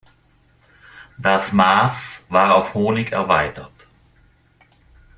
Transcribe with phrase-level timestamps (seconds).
[1.19, 3.85] Das Maß war auf Honig erweitert.